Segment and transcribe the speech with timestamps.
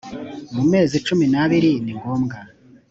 [0.55, 2.37] mu mezi cumi n abiri ni ngombwa